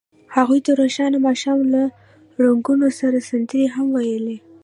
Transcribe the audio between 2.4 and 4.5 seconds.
رنګونو سره سندرې هم ویلې.